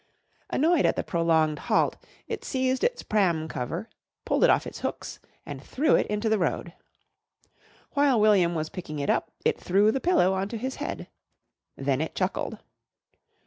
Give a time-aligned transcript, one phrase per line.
[0.49, 1.95] Annoyed at the prolonged halt,
[2.27, 3.87] it seized its pram cover,
[4.25, 6.73] pulled it off its hooks, and threw it into the road.
[7.91, 11.07] While William was picking it up, it threw the pillow on to his head.
[11.77, 12.57] Then it chuckled.